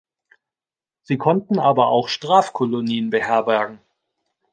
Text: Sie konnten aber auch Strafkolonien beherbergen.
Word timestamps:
Sie 1.03 1.19
konnten 1.19 1.59
aber 1.59 1.89
auch 1.89 2.07
Strafkolonien 2.09 3.11
beherbergen. 3.11 3.79